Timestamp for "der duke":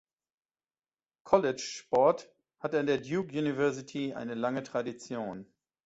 2.87-3.37